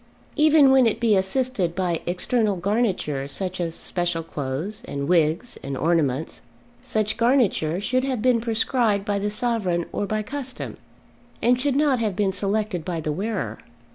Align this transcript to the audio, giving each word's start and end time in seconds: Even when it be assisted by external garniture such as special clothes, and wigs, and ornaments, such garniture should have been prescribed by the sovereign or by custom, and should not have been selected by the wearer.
Even 0.35 0.71
when 0.71 0.87
it 0.87 0.99
be 0.99 1.15
assisted 1.15 1.75
by 1.75 2.01
external 2.07 2.55
garniture 2.55 3.27
such 3.27 3.61
as 3.61 3.75
special 3.75 4.23
clothes, 4.23 4.83
and 4.87 5.07
wigs, 5.07 5.59
and 5.61 5.77
ornaments, 5.77 6.41
such 6.81 7.17
garniture 7.17 7.79
should 7.79 8.03
have 8.03 8.19
been 8.19 8.41
prescribed 8.41 9.05
by 9.05 9.19
the 9.19 9.29
sovereign 9.29 9.85
or 9.91 10.07
by 10.07 10.23
custom, 10.23 10.77
and 11.39 11.61
should 11.61 11.75
not 11.75 11.99
have 11.99 12.15
been 12.15 12.33
selected 12.33 12.83
by 12.83 12.99
the 12.99 13.11
wearer. 13.11 13.59